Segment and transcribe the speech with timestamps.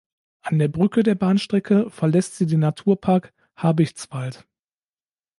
[0.41, 4.47] An der Brücke der Bahnstrecke verlässt sie den Naturpark Habichtswald.